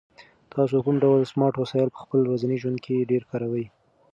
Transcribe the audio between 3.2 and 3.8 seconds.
کاروئ؟